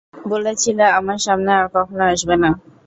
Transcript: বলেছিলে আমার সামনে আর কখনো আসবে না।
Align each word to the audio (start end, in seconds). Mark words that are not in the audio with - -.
বলেছিলে 0.25 0.85
আমার 0.99 1.19
সামনে 1.25 1.51
আর 1.59 1.65
কখনো 1.75 2.03
আসবে 2.11 2.35
না। 2.43 2.49